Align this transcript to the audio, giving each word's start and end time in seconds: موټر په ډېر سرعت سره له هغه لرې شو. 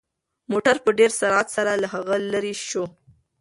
موټر 0.51 0.75
په 0.85 0.89
ډېر 0.99 1.11
سرعت 1.19 1.47
سره 1.55 1.71
له 1.81 1.87
هغه 1.93 2.15
لرې 2.31 2.53
شو. 2.67 2.83